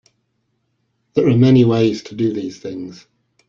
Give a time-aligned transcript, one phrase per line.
[1.13, 3.05] There are many ways to do these things.